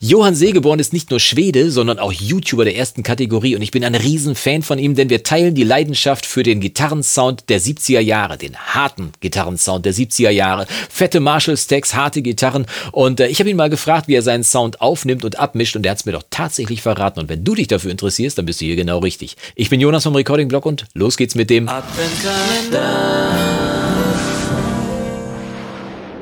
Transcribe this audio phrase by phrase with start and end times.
[0.00, 3.56] Johann Seegeborn ist nicht nur Schwede, sondern auch YouTuber der ersten Kategorie.
[3.56, 7.48] Und ich bin ein Riesenfan von ihm, denn wir teilen die Leidenschaft für den Gitarrensound
[7.48, 12.66] der 70er Jahre, den harten Gitarrensound der 70er Jahre, fette Marshall-Stacks, harte Gitarren.
[12.92, 15.74] Und äh, ich habe ihn mal gefragt, wie er seinen Sound aufnimmt und abmischt.
[15.74, 17.18] Und er hat es mir doch tatsächlich verraten.
[17.18, 19.36] Und wenn du dich dafür interessierst, dann bist du hier genau richtig.
[19.56, 23.57] Ich bin Jonas vom Recording Blog und los geht's mit dem Adventskalender.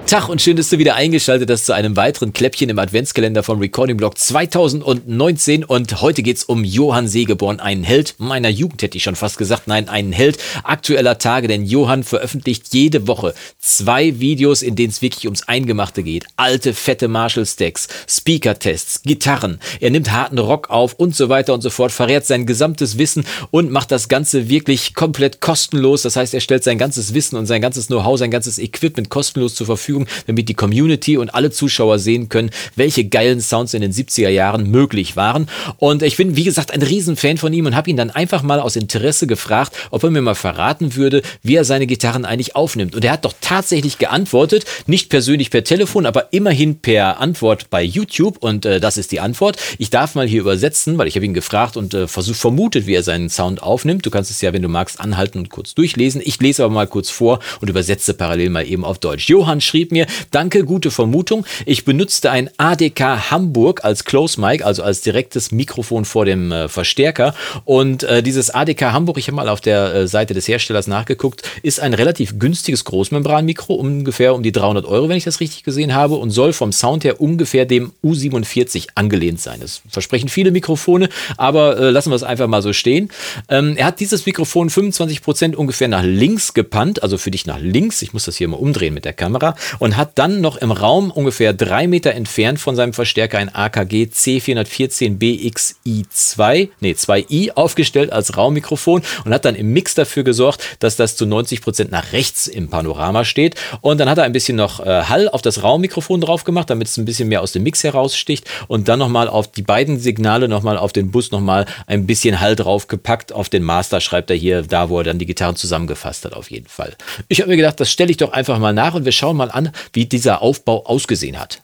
[0.07, 3.59] Tag und schön, dass du wieder eingeschaltet hast zu einem weiteren Kläppchen im Adventskalender vom
[3.59, 9.03] Recording Blog 2019 und heute geht's um Johann Seegeborn, einen Held meiner Jugend, hätte ich
[9.03, 14.63] schon fast gesagt, nein, einen Held aktueller Tage, denn Johann veröffentlicht jede Woche zwei Videos,
[14.63, 16.25] in denen es wirklich ums Eingemachte geht.
[16.37, 21.71] Alte, fette Marshall-Stacks, Speaker-Tests, Gitarren, er nimmt harten Rock auf und so weiter und so
[21.71, 26.03] fort, verrät sein gesamtes Wissen und macht das Ganze wirklich komplett kostenlos.
[26.03, 29.57] Das heißt, er stellt sein ganzes Wissen und sein ganzes Know-how, sein ganzes Equipment kostenlos
[29.57, 33.83] zur Verfügung Verfügung, damit die Community und alle Zuschauer sehen können, welche geilen Sounds in
[33.83, 35.49] den 70er Jahren möglich waren.
[35.79, 38.61] Und ich bin, wie gesagt, ein Riesenfan von ihm und habe ihn dann einfach mal
[38.61, 42.95] aus Interesse gefragt, ob er mir mal verraten würde, wie er seine Gitarren eigentlich aufnimmt.
[42.95, 47.83] Und er hat doch tatsächlich geantwortet, nicht persönlich per Telefon, aber immerhin per Antwort bei
[47.83, 48.39] YouTube.
[48.39, 49.57] Und äh, das ist die Antwort.
[49.79, 52.95] Ich darf mal hier übersetzen, weil ich habe ihn gefragt und äh, versucht, vermutet, wie
[52.95, 54.05] er seinen Sound aufnimmt.
[54.05, 56.21] Du kannst es ja, wenn du magst, anhalten und kurz durchlesen.
[56.25, 59.29] Ich lese aber mal kurz vor und übersetze parallel mal eben auf Deutsch.
[59.29, 61.45] Johann schrieb, schrieb mir, danke, gute Vermutung.
[61.65, 66.69] Ich benutzte ein ADK Hamburg als Close Mic, also als direktes Mikrofon vor dem äh,
[66.69, 67.35] Verstärker.
[67.65, 71.49] Und äh, dieses ADK Hamburg, ich habe mal auf der äh, Seite des Herstellers nachgeguckt,
[71.63, 75.95] ist ein relativ günstiges Großmembranmikro, ungefähr um die 300 Euro, wenn ich das richtig gesehen
[75.95, 79.61] habe, und soll vom Sound her ungefähr dem U47 angelehnt sein.
[79.61, 83.11] Das versprechen viele Mikrofone, aber äh, lassen wir es einfach mal so stehen.
[83.49, 87.61] Ähm, er hat dieses Mikrofon 25 Prozent ungefähr nach links gepannt, also für dich nach
[87.61, 88.03] links.
[88.03, 91.11] Ich muss das hier mal umdrehen mit der Kamera und hat dann noch im Raum
[91.11, 99.03] ungefähr drei Meter entfernt von seinem Verstärker ein AKG C414BXI2, nee 2i aufgestellt als Raummikrofon
[99.25, 102.69] und hat dann im Mix dafür gesorgt, dass das zu 90 Prozent nach rechts im
[102.69, 103.57] Panorama steht.
[103.81, 106.89] Und dann hat er ein bisschen noch äh, Hall auf das Raummikrofon drauf gemacht, damit
[106.89, 110.49] es ein bisschen mehr aus dem Mix heraussticht und dann nochmal auf die beiden Signale
[110.49, 113.33] nochmal auf den Bus nochmal ein bisschen Hall draufgepackt.
[113.33, 116.51] Auf den Master schreibt er hier, da wo er dann die Gitarren zusammengefasst hat, auf
[116.51, 116.95] jeden Fall.
[117.29, 119.51] Ich habe mir gedacht, das stelle ich doch einfach mal nach und wir schauen mal
[119.51, 121.63] an, wie dieser Aufbau ausgesehen hat.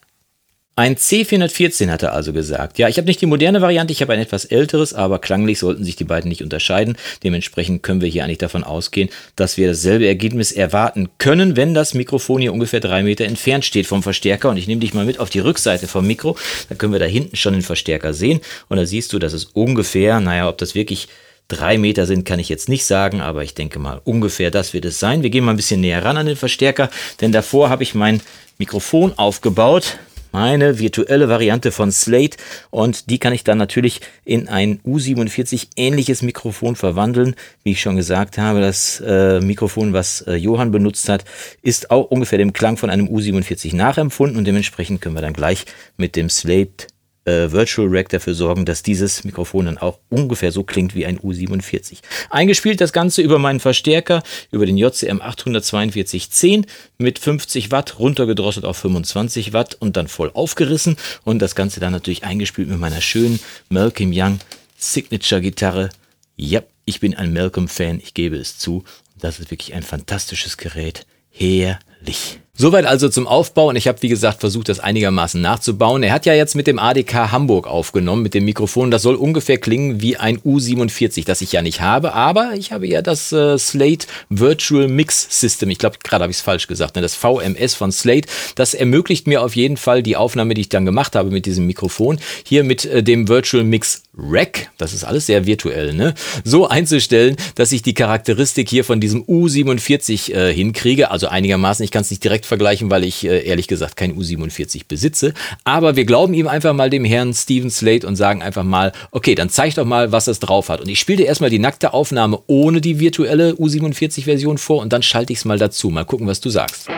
[0.75, 2.79] Ein C414 hat er also gesagt.
[2.79, 5.85] Ja, ich habe nicht die moderne Variante, ich habe ein etwas älteres, aber klanglich sollten
[5.85, 6.97] sich die beiden nicht unterscheiden.
[7.23, 11.93] Dementsprechend können wir hier eigentlich davon ausgehen, dass wir dasselbe Ergebnis erwarten können, wenn das
[11.93, 14.49] Mikrofon hier ungefähr drei Meter entfernt steht vom Verstärker.
[14.49, 16.39] Und ich nehme dich mal mit auf die Rückseite vom Mikro.
[16.71, 18.41] Da können wir da hinten schon den Verstärker sehen.
[18.71, 21.09] Und da siehst du, dass es ungefähr, naja, ob das wirklich
[21.49, 24.85] Drei Meter sind, kann ich jetzt nicht sagen, aber ich denke mal, ungefähr das wird
[24.85, 25.23] es sein.
[25.23, 26.89] Wir gehen mal ein bisschen näher ran an den Verstärker,
[27.21, 28.21] denn davor habe ich mein
[28.59, 29.99] Mikrofon aufgebaut,
[30.33, 32.39] meine virtuelle Variante von Slate
[32.71, 37.35] und die kann ich dann natürlich in ein U47 ähnliches Mikrofon verwandeln.
[37.63, 41.25] Wie ich schon gesagt habe, das äh, Mikrofon, was äh, Johann benutzt hat,
[41.63, 45.67] ist auch ungefähr dem Klang von einem U47 nachempfunden und dementsprechend können wir dann gleich
[45.97, 46.87] mit dem Slate
[47.25, 51.19] äh, Virtual Rack dafür sorgen, dass dieses Mikrofon dann auch ungefähr so klingt wie ein
[51.19, 51.99] U47.
[52.31, 56.67] Eingespielt das Ganze über meinen Verstärker, über den JCM 84210
[56.99, 61.93] mit 50 Watt, runtergedrosselt auf 25 Watt und dann voll aufgerissen und das Ganze dann
[61.93, 64.41] natürlich eingespielt mit meiner schönen Malcolm Young
[64.77, 65.91] Signature Gitarre.
[66.37, 68.85] Ja, ich bin ein Malcolm-Fan, ich gebe es zu.
[69.19, 71.07] Das ist wirklich ein fantastisches Gerät.
[71.31, 72.42] Herrlich.
[72.55, 76.03] Soweit also zum Aufbau und ich habe wie gesagt versucht, das einigermaßen nachzubauen.
[76.03, 78.91] Er hat ja jetzt mit dem ADK Hamburg aufgenommen, mit dem Mikrofon.
[78.91, 82.87] Das soll ungefähr klingen wie ein U47, das ich ja nicht habe, aber ich habe
[82.87, 85.71] ja das äh, Slate Virtual Mix System.
[85.71, 87.01] Ich glaube, gerade habe ich es falsch gesagt, ne?
[87.01, 88.29] das VMS von Slate.
[88.55, 91.67] Das ermöglicht mir auf jeden Fall die Aufnahme, die ich dann gemacht habe mit diesem
[91.67, 96.13] Mikrofon, hier mit äh, dem Virtual Mix Rack, das ist alles sehr virtuell, ne?
[96.45, 101.11] so einzustellen, dass ich die Charakteristik hier von diesem U47 äh, hinkriege.
[101.11, 104.83] Also einigermaßen, ich kann es nicht direkt vergleichen, weil ich äh, ehrlich gesagt kein U47
[104.87, 105.33] besitze.
[105.65, 109.35] Aber wir glauben ihm einfach mal dem Herrn Steven Slate und sagen einfach mal, okay,
[109.35, 110.83] dann zeig doch mal, was es drauf hat.
[110.83, 115.03] Und ich spiele dir erstmal die nackte Aufnahme ohne die virtuelle U47-Version vor und dann
[115.03, 115.89] schalte ich es mal dazu.
[115.89, 116.89] Mal gucken, was du sagst.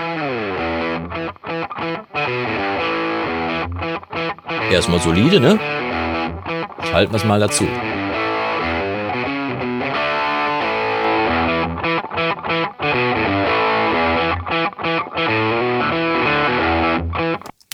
[4.72, 5.60] Erstmal solide, ne?
[6.90, 7.64] Schalten wir es mal dazu.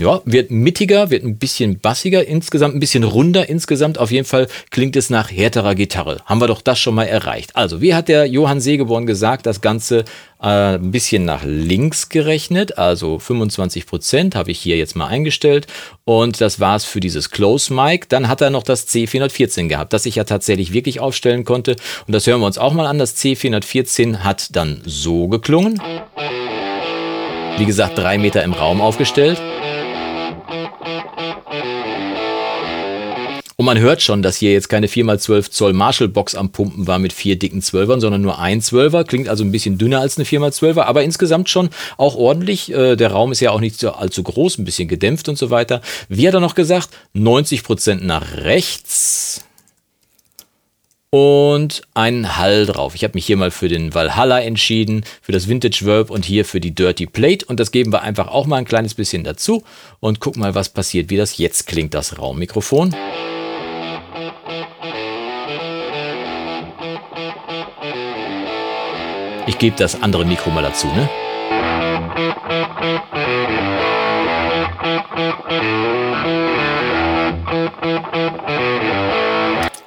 [0.01, 3.49] Ja, wird mittiger, wird ein bisschen bassiger, insgesamt ein bisschen runder.
[3.49, 6.23] Insgesamt auf jeden Fall klingt es nach härterer Gitarre.
[6.25, 7.55] Haben wir doch das schon mal erreicht.
[7.55, 10.05] Also, wie hat der Johann Segeborn gesagt, das Ganze
[10.43, 15.67] äh, ein bisschen nach links gerechnet, also 25 Prozent habe ich hier jetzt mal eingestellt
[16.05, 18.07] und das war es für dieses Close Mic.
[18.09, 21.77] Dann hat er noch das C414 gehabt, das ich ja tatsächlich wirklich aufstellen konnte
[22.07, 22.99] und das hören wir uns auch mal an.
[22.99, 25.81] Das C414 hat dann so geklungen.
[27.59, 29.39] Wie gesagt, drei Meter im Raum aufgestellt.
[33.61, 37.13] Und man hört schon, dass hier jetzt keine 4x12 Zoll Marshall-Box am Pumpen war mit
[37.13, 39.05] vier dicken Zwölfern, sondern nur ein Zwölfer.
[39.05, 41.69] Klingt also ein bisschen dünner als eine 4x12er, aber insgesamt schon
[41.99, 42.73] auch ordentlich.
[42.73, 45.51] Äh, der Raum ist ja auch nicht so allzu groß, ein bisschen gedämpft und so
[45.51, 45.83] weiter.
[46.09, 46.89] Wie hat er noch gesagt?
[47.15, 49.45] 90% nach rechts
[51.11, 52.95] und einen Hall drauf.
[52.95, 56.47] Ich habe mich hier mal für den Valhalla entschieden, für das Vintage Verb und hier
[56.47, 59.65] für die Dirty Plate und das geben wir einfach auch mal ein kleines bisschen dazu
[59.99, 62.97] und gucken mal, was passiert, wie das jetzt klingt, das Raummikrofon.
[69.61, 71.09] Gebe das andere Mikro mal dazu, ne?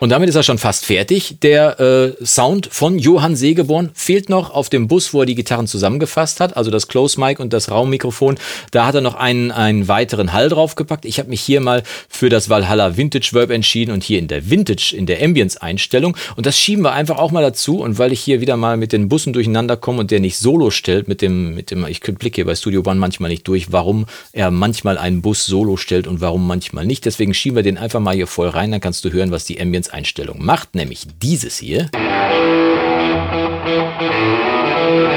[0.03, 1.37] Und damit ist er schon fast fertig.
[1.43, 5.65] Der äh, Sound von Johann Segeborn fehlt noch auf dem Bus, wo er die Gitarren
[5.65, 8.35] zusammengefasst hat, also das Close Mic und das Raummikrofon.
[8.71, 11.05] Da hat er noch einen, einen weiteren Hall draufgepackt.
[11.05, 14.49] Ich habe mich hier mal für das Valhalla Vintage Verb entschieden und hier in der
[14.49, 16.17] Vintage, in der Ambience-Einstellung.
[16.35, 17.79] Und das schieben wir einfach auch mal dazu.
[17.79, 20.69] Und weil ich hier wieder mal mit den Bussen durcheinander komme und der nicht solo
[20.69, 24.07] stellt, mit dem, mit dem, ich blicke hier bei Studio One manchmal nicht durch, warum
[24.33, 27.05] er manchmal einen Bus solo stellt und warum manchmal nicht.
[27.05, 29.61] Deswegen schieben wir den einfach mal hier voll rein, dann kannst du hören, was die
[29.61, 31.89] Ambience Einstellung macht, nämlich dieses hier.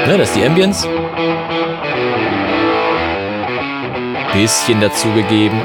[0.07, 0.87] Ja, das ist die Ambience.
[4.33, 5.59] Bisschen dazugegeben.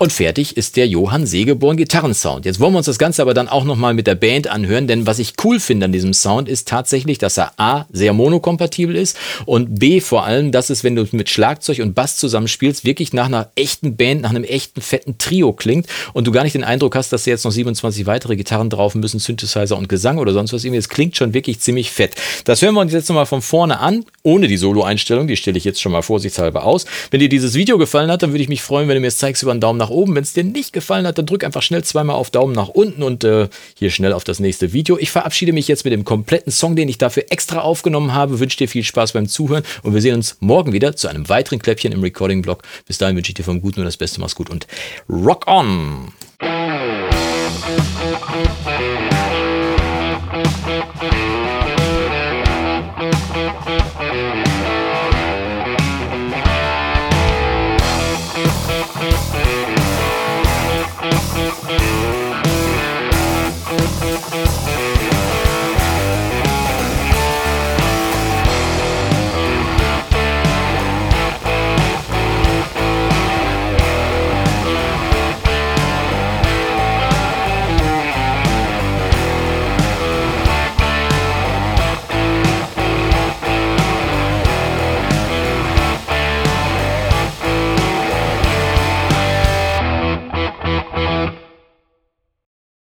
[0.00, 2.44] Und fertig ist der Johann Segeborn Gitarrensound.
[2.44, 5.06] Jetzt wollen wir uns das Ganze aber dann auch nochmal mit der Band anhören, denn
[5.06, 9.16] was ich cool finde an diesem Sound ist tatsächlich, dass er A, sehr monokompatibel ist
[9.44, 13.26] und B, vor allem, dass es, wenn du mit Schlagzeug und Bass zusammenspielst, wirklich nach
[13.26, 16.94] einer echten Band, nach einem echten fetten Trio klingt und du gar nicht den Eindruck
[16.94, 20.52] hast, dass da jetzt noch 27 weitere Gitarren drauf müssen, Synthesizer und Gesang oder sonst
[20.52, 20.64] was.
[20.64, 22.14] Es klingt schon wirklich ziemlich fett.
[22.44, 25.64] Das hören wir uns jetzt nochmal von vorne an, ohne die Solo-Einstellung, die stelle ich
[25.64, 26.84] jetzt schon mal vorsichtshalber aus.
[27.10, 29.18] Wenn dir dieses Video gefallen hat, dann würde ich mich freuen, wenn du mir es
[29.18, 30.14] zeigst über einen Daumen nach nach oben.
[30.14, 33.02] Wenn es dir nicht gefallen hat, dann drück einfach schnell zweimal auf Daumen nach unten
[33.02, 34.98] und äh, hier schnell auf das nächste Video.
[34.98, 38.40] Ich verabschiede mich jetzt mit dem kompletten Song, den ich dafür extra aufgenommen habe.
[38.40, 41.58] Wünsche dir viel Spaß beim Zuhören und wir sehen uns morgen wieder zu einem weiteren
[41.58, 42.62] Kläppchen im Recording-Blog.
[42.86, 44.20] Bis dahin wünsche ich dir vom Guten nur das Beste.
[44.20, 44.66] Mach's gut und
[45.08, 46.12] rock on!